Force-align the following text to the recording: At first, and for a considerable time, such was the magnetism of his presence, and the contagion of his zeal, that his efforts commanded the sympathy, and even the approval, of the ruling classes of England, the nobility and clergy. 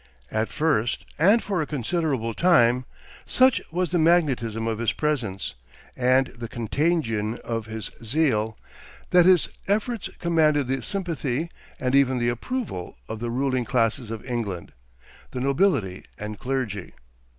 At 0.31 0.49
first, 0.49 1.05
and 1.19 1.43
for 1.43 1.61
a 1.61 1.67
considerable 1.67 2.33
time, 2.33 2.85
such 3.27 3.61
was 3.71 3.91
the 3.91 3.99
magnetism 3.99 4.65
of 4.67 4.79
his 4.79 4.93
presence, 4.93 5.53
and 5.95 6.25
the 6.35 6.47
contagion 6.49 7.37
of 7.43 7.67
his 7.67 7.91
zeal, 8.03 8.57
that 9.11 9.27
his 9.27 9.47
efforts 9.67 10.09
commanded 10.17 10.67
the 10.67 10.81
sympathy, 10.81 11.51
and 11.79 11.93
even 11.93 12.17
the 12.17 12.29
approval, 12.29 12.97
of 13.07 13.19
the 13.19 13.29
ruling 13.29 13.63
classes 13.63 14.09
of 14.09 14.25
England, 14.25 14.73
the 15.29 15.39
nobility 15.39 16.05
and 16.17 16.39
clergy. 16.39 16.93